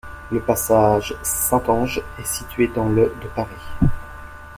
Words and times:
Le 0.31 0.41
passage 0.41 1.13
Saint-Ange 1.21 2.01
est 2.17 2.25
situé 2.25 2.67
dans 2.69 2.89
le 2.89 3.13
de 3.21 3.27
Paris. 3.35 3.69